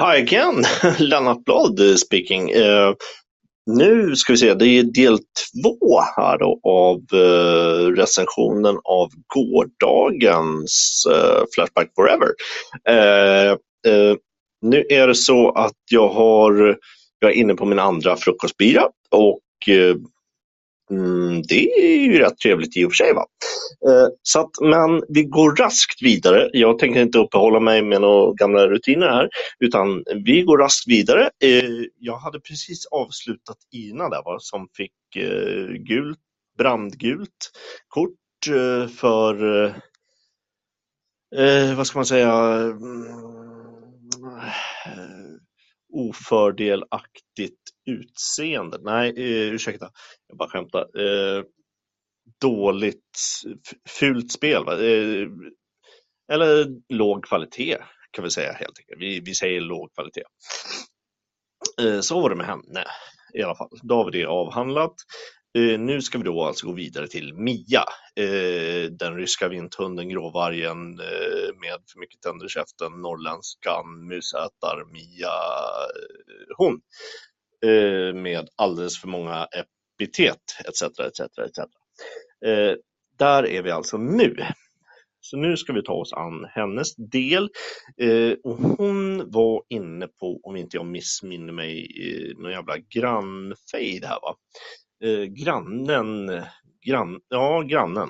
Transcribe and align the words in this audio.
Hi 0.00 0.18
again, 0.18 0.64
Lennart 0.98 1.44
Blad 1.44 1.80
eh, 1.80 1.94
speaking. 1.94 2.54
Uh, 2.54 2.94
nu 3.66 4.16
ska 4.16 4.32
vi 4.32 4.36
se, 4.36 4.54
det 4.54 4.66
är 4.66 4.82
del 4.82 5.18
två 5.18 6.00
här 6.16 6.38
då 6.38 6.60
av 6.62 7.20
uh, 7.20 7.96
recensionen 7.96 8.78
av 8.84 9.08
gårdagens 9.34 11.04
uh, 11.10 11.44
Flashback 11.54 11.90
Forever. 11.94 12.28
nu 14.62 14.84
är 14.88 15.06
det 15.06 15.14
så 15.14 15.50
att 15.50 15.76
jag 15.90 16.08
har, 16.08 16.76
jag 17.18 17.30
är 17.30 17.34
inne 17.34 17.54
på 17.54 17.64
min 17.66 17.78
andra 17.78 18.16
frukostbira 18.16 18.82
och 19.10 19.40
Mm, 20.90 21.42
det 21.42 21.72
är 21.72 21.96
ju 21.96 22.18
rätt 22.18 22.38
trevligt 22.38 22.76
i 22.76 22.84
och 22.84 22.90
för 22.90 22.96
sig. 22.96 23.12
Va? 23.12 23.26
Eh, 23.88 24.08
så 24.22 24.40
att, 24.40 24.50
men 24.60 25.02
vi 25.08 25.24
går 25.24 25.56
raskt 25.56 26.02
vidare. 26.02 26.50
Jag 26.52 26.78
tänker 26.78 27.00
inte 27.02 27.18
uppehålla 27.18 27.60
mig 27.60 27.82
med 27.82 28.00
några 28.00 28.32
gamla 28.34 28.66
rutiner 28.66 29.06
här, 29.06 29.28
utan 29.58 30.04
vi 30.24 30.42
går 30.42 30.58
raskt 30.58 30.88
vidare. 30.88 31.30
Eh, 31.44 31.70
jag 31.98 32.16
hade 32.18 32.40
precis 32.40 32.86
avslutat 32.86 33.56
Ina 33.72 34.08
där, 34.08 34.22
va, 34.24 34.36
som 34.40 34.68
fick 34.76 35.16
eh, 35.16 35.66
gult, 35.72 36.18
brandgult 36.58 37.50
kort 37.88 38.48
eh, 38.48 38.88
för, 38.88 39.64
eh, 39.64 39.74
eh, 41.36 41.76
vad 41.76 41.86
ska 41.86 41.98
man 41.98 42.06
säga, 42.06 42.32
mm, 42.32 43.06
ofördelaktigt 45.92 47.60
utseende. 47.88 48.78
Nej, 48.80 49.10
eh, 49.16 49.54
ursäkta, 49.54 49.90
jag 50.28 50.38
bara 50.38 50.48
skämtar. 50.48 51.00
Eh, 51.00 51.42
dåligt, 52.40 53.18
fult 53.88 54.32
spel. 54.32 54.64
Va? 54.64 54.72
Eh, 54.72 55.28
eller 56.32 56.66
låg 56.88 57.24
kvalitet 57.24 57.76
kan 58.10 58.24
vi 58.24 58.30
säga 58.30 58.52
helt 58.52 58.78
enkelt. 58.78 59.00
Vi, 59.00 59.20
vi 59.20 59.34
säger 59.34 59.60
låg 59.60 59.94
kvalitet. 59.94 60.24
Eh, 61.82 62.00
så 62.00 62.20
var 62.20 62.30
det 62.30 62.36
med 62.36 62.46
henne 62.46 62.84
i 63.34 63.42
alla 63.42 63.54
fall. 63.54 63.78
Då 63.82 63.94
har 63.94 64.10
vi 64.10 64.18
det 64.18 64.26
avhandlat. 64.26 64.94
Eh, 65.58 65.80
nu 65.80 66.02
ska 66.02 66.18
vi 66.18 66.24
då 66.24 66.44
alltså 66.44 66.66
gå 66.66 66.72
vidare 66.72 67.08
till 67.08 67.34
Mia, 67.34 67.84
eh, 68.16 68.90
den 68.90 69.16
ryska 69.16 69.48
vinthunden, 69.48 70.08
gråvargen 70.08 71.00
eh, 71.00 71.54
med 71.60 71.78
för 71.92 72.00
mycket 72.00 72.20
tänder 72.20 72.46
i 72.46 72.48
käften, 72.48 72.92
norrländskan, 73.02 74.06
musätar, 74.08 74.92
Mia, 74.92 75.28
eh, 75.28 76.56
hon. 76.56 76.80
Eh, 77.66 78.14
med 78.14 78.48
alldeles 78.56 79.00
för 79.00 79.08
många 79.08 79.46
epitet 79.52 80.42
etc. 80.68 80.82
etc, 80.82 81.20
etc. 81.20 81.58
Eh, 82.46 82.74
där 83.18 83.46
är 83.46 83.62
vi 83.62 83.70
alltså 83.70 83.96
nu. 83.96 84.36
Så 85.20 85.36
nu 85.36 85.56
ska 85.56 85.72
vi 85.72 85.82
ta 85.82 85.92
oss 85.92 86.12
an 86.12 86.46
hennes 86.50 86.94
del. 86.96 87.50
Eh, 88.00 88.32
och 88.44 88.56
hon 88.56 89.30
var 89.30 89.62
inne 89.68 90.08
på, 90.08 90.40
om 90.42 90.56
inte 90.56 90.76
jag 90.76 90.86
missminner 90.86 91.52
mig, 91.52 91.88
någon 92.38 92.52
jävla 92.52 92.78
grannfejd 92.78 94.04
här 94.04 94.18
va. 94.22 94.36
Grannen, 95.28 96.42
grann, 96.86 97.20
ja 97.28 97.62
grannen. 97.62 98.08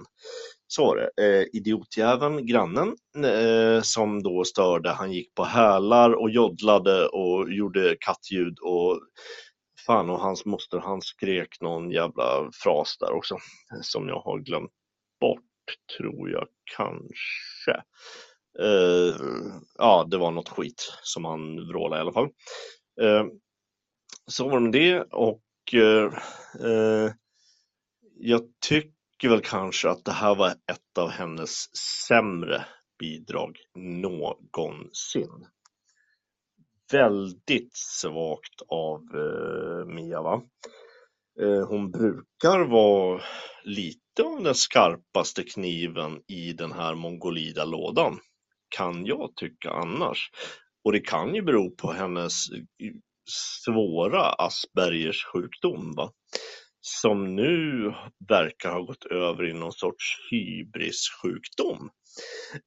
Så 0.70 0.86
var 0.86 0.96
det. 0.96 1.40
Eh, 1.40 1.46
idiotjäveln, 1.52 2.46
grannen, 2.46 2.96
eh, 3.24 3.82
som 3.82 4.22
då 4.22 4.44
störde. 4.44 4.90
Han 4.90 5.12
gick 5.12 5.34
på 5.34 5.44
hälar 5.44 6.12
och 6.12 6.30
joddlade 6.30 7.06
och 7.06 7.52
gjorde 7.52 7.96
kattljud 8.00 8.58
och 8.58 9.00
fan 9.86 10.10
och 10.10 10.20
hans 10.20 10.44
moster 10.44 10.78
han 10.78 11.02
skrek 11.02 11.60
någon 11.60 11.90
jävla 11.90 12.50
fras 12.52 12.96
där 13.00 13.12
också 13.12 13.36
som 13.82 14.08
jag 14.08 14.20
har 14.20 14.38
glömt 14.38 14.70
bort 15.20 15.42
tror 15.98 16.30
jag 16.30 16.46
kanske. 16.76 17.82
Eh, 18.60 19.14
ja, 19.78 20.06
det 20.10 20.18
var 20.18 20.30
något 20.30 20.48
skit 20.48 20.92
som 21.02 21.24
han 21.24 21.68
vrålade 21.68 22.00
i 22.00 22.02
alla 22.02 22.12
fall. 22.12 22.28
Eh, 23.00 23.26
så 24.26 24.48
var 24.48 24.54
det 24.54 24.60
med 24.60 24.72
det 24.72 25.00
och 25.00 25.42
eh, 25.74 26.12
eh, 26.70 27.12
jag 28.20 28.40
tycker 28.68 28.97
väl 29.26 29.40
kanske 29.40 29.90
att 29.90 30.04
det 30.04 30.12
här 30.12 30.34
var 30.34 30.50
ett 30.50 30.98
av 30.98 31.10
hennes 31.10 31.76
sämre 32.08 32.64
bidrag 32.98 33.58
någonsin. 33.74 35.46
Väldigt 36.92 37.76
svagt 37.76 38.62
av 38.68 39.00
eh, 39.14 39.94
Mia 39.94 40.22
va. 40.22 40.42
Eh, 41.40 41.68
hon 41.68 41.90
brukar 41.90 42.70
vara 42.70 43.22
lite 43.64 44.08
lite 44.18 44.28
av 44.28 44.42
den 44.42 44.54
skarpaste 44.54 45.42
kniven 45.42 46.20
i 46.28 46.52
den 46.52 46.72
här 46.72 46.94
mongolida 46.94 47.64
lådan, 47.64 48.20
kan 48.68 49.06
jag 49.06 49.36
tycka 49.36 49.70
annars. 49.70 50.30
Och 50.84 50.92
det 50.92 51.00
kan 51.00 51.34
ju 51.34 51.42
bero 51.42 51.70
på 51.70 51.92
hennes 51.92 52.50
eh, 52.50 52.92
svåra 53.64 54.22
Aspergers 54.22 55.24
sjukdom, 55.24 55.94
va? 55.96 56.10
Som 56.80 57.36
nu 57.36 57.92
verkar 58.28 58.72
ha 58.72 58.80
gått 58.80 59.04
över 59.04 59.50
i 59.50 59.52
någon 59.52 59.72
sorts 59.72 60.04
hybrissjukdom. 60.30 61.90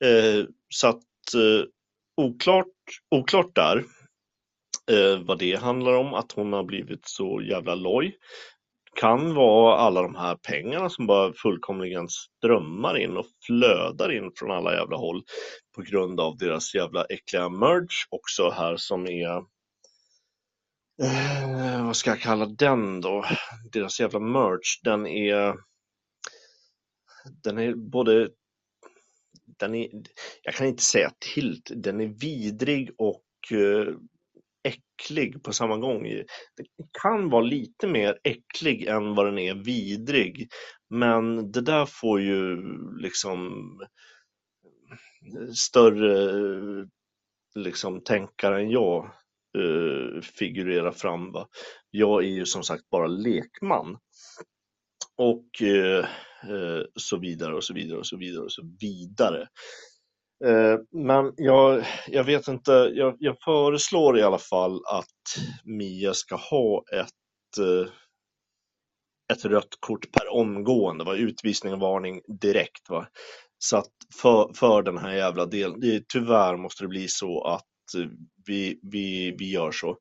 Eh, 0.04 0.46
så 0.70 0.88
att 0.88 1.34
eh, 1.36 1.66
oklart, 2.18 2.68
oklart 3.16 3.56
där 3.56 3.78
eh, 4.92 5.20
vad 5.20 5.40
det 5.40 5.56
handlar 5.56 5.94
om, 5.94 6.14
att 6.14 6.32
hon 6.32 6.54
har 6.54 6.64
blivit 6.64 7.08
så 7.08 7.42
jävla 7.42 7.76
loj 7.76 8.18
kan 9.00 9.34
vara 9.34 9.76
alla 9.78 10.02
de 10.02 10.16
här 10.16 10.36
pengarna 10.36 10.90
som 10.90 11.08
bara 11.08 11.34
fullkomligen 11.34 12.08
strömmar 12.10 12.98
in 12.98 13.18
och 13.18 13.26
flödar 13.46 14.12
in 14.12 14.32
från 14.36 14.52
alla 14.52 14.74
jävla 14.74 14.98
håll 14.98 15.24
på 15.76 15.82
grund 15.82 16.20
av 16.20 16.38
deras 16.38 16.76
jävla 16.76 17.06
äckliga 17.06 17.50
merge 17.50 18.08
också 18.10 18.50
här 18.50 18.78
som 18.78 19.08
är 19.08 19.38
eh, 21.04 21.61
vad 21.92 21.96
ska 21.98 22.10
jag 22.10 22.20
kalla 22.20 22.46
den 22.46 23.02
då? 23.02 23.26
Deras 23.72 24.00
jävla 24.00 24.20
merch, 24.20 24.82
den 24.84 25.08
är 25.08 25.56
den 27.44 27.58
är 27.58 27.76
både 27.76 28.30
den 29.60 29.76
är, 29.76 29.90
jag 30.44 30.54
kan 30.54 30.68
inte 30.68 30.84
säga 30.84 31.12
tilt. 31.36 31.72
den 31.76 32.02
är 32.02 32.08
vidrig 32.08 32.92
och 32.98 33.24
eh, 33.52 33.96
äcklig 34.64 35.44
på 35.44 35.54
samma 35.54 35.78
gång. 35.78 36.04
Den 36.58 36.66
kan 37.02 37.30
vara 37.30 37.44
lite 37.44 37.88
mer 37.88 38.20
äcklig 38.24 38.86
än 38.86 39.16
vad 39.16 39.26
den 39.26 39.38
är 39.38 39.56
vidrig. 39.56 40.50
Men 40.90 41.52
det 41.52 41.62
där 41.62 41.86
får 41.86 42.22
ju 42.22 42.58
liksom 43.02 43.52
större 45.56 46.88
liksom 47.56 48.04
tänkare 48.04 48.62
än 48.62 48.70
jag 48.70 49.12
Eh, 49.58 50.22
figurera 50.22 50.92
fram. 50.92 51.32
Va? 51.32 51.48
Jag 51.90 52.24
är 52.24 52.28
ju 52.28 52.46
som 52.46 52.64
sagt 52.64 52.90
bara 52.90 53.08
lekman. 53.08 53.98
Och 55.18 55.62
eh, 55.62 56.06
eh, 56.50 56.84
så 56.96 57.18
vidare 57.18 57.56
och 57.56 57.64
så 57.64 57.74
vidare 57.74 58.00
och 58.00 58.08
så 58.08 58.18
vidare 58.18 58.44
och 58.44 58.52
så 58.52 58.62
vidare. 58.80 59.48
Eh, 60.46 60.80
men 60.92 61.34
jag, 61.38 61.86
jag 62.08 62.24
vet 62.24 62.48
inte, 62.48 62.72
jag, 62.72 63.16
jag, 63.20 63.36
föreslår 63.46 64.20
i 64.20 64.24
alla 64.24 64.38
fall 64.38 64.82
att 64.86 65.46
Mia 65.64 66.14
ska 66.14 66.36
ha 66.36 66.84
ett, 66.94 67.58
eh, 67.60 67.92
ett 69.34 69.46
rött 69.46 69.78
kort 69.80 70.12
per 70.12 70.34
omgående, 70.34 71.04
va? 71.04 71.16
utvisning 71.16 71.74
och 71.74 71.80
varning 71.80 72.22
direkt. 72.42 72.90
Va? 72.90 73.08
Så 73.58 73.78
att 73.78 73.92
för, 74.22 74.54
för 74.54 74.82
den 74.84 74.98
här 74.98 75.14
jävla 75.14 75.46
delen, 75.46 75.80
det, 75.80 76.04
tyvärr 76.14 76.58
måste 76.58 76.84
det 76.84 76.88
bli 76.88 77.08
så 77.08 77.44
att 77.44 77.66
Eh, 77.96 78.08
vi, 78.46 78.80
vi, 78.92 79.36
vi 79.40 79.52
gör 79.52 79.72
så. 79.72 79.98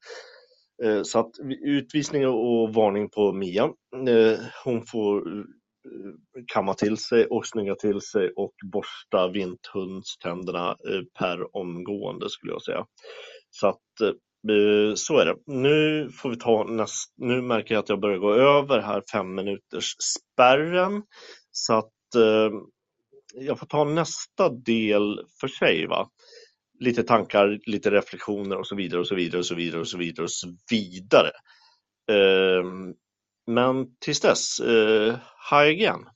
Eh, 0.85 1.03
så 1.03 1.19
att 1.19 1.31
utvisning 1.65 2.29
och 2.29 2.75
varning 2.75 3.11
på 3.11 3.33
Mia. 3.33 3.65
Eh, 4.09 4.39
hon 4.65 4.87
får 4.87 5.45
kamma 6.53 6.75
till 6.75 6.97
sig 6.97 7.27
och 7.27 7.47
snygga 7.47 7.75
till 7.75 8.01
sig 8.01 8.33
och 8.37 8.55
borsta 8.73 9.29
vinthundständerna 9.29 10.77
per 11.19 11.57
omgående 11.57 12.31
skulle 12.31 12.53
jag 12.53 12.63
säga. 12.63 12.87
Så 13.51 13.67
att 13.67 13.79
så 14.95 15.19
är 15.19 15.27
det. 15.27 15.37
Nu 15.47 16.11
får 16.11 16.31
vi 16.31 16.37
ta 16.37 16.65
näst, 16.65 17.13
nu 17.17 17.43
märker 17.43 17.75
jag 17.75 17.83
att 17.83 17.89
jag 17.89 18.01
börjar 18.01 18.19
gå 18.19 18.35
över 18.35 18.81
här 18.81 19.03
fem 19.13 19.35
minuters 19.35 19.97
spärren. 20.01 21.03
Så 21.51 21.75
att 21.75 21.93
jag 23.35 23.59
får 23.59 23.67
ta 23.67 23.85
nästa 23.85 24.49
del 24.49 25.21
för 25.41 25.49
sig. 25.49 25.87
va 25.87 26.11
Lite 26.81 27.03
tankar, 27.03 27.59
lite 27.67 27.91
reflektioner 27.91 28.57
och 28.57 28.67
så 28.67 28.77
vidare 28.77 29.01
och 29.01 29.07
så 29.07 29.15
vidare 29.15 29.39
och 29.39 29.47
så 29.47 29.55
vidare 29.55 29.81
och 29.81 29.89
så 29.89 29.99
vidare 29.99 30.25
och 30.25 30.31
så 30.31 30.49
vidare. 30.71 31.31
Ehm, 32.13 32.95
men 33.47 33.97
tills 33.99 34.21
dess, 34.21 34.61
eh, 34.61 35.15
hi 35.51 35.71
again! 35.71 36.07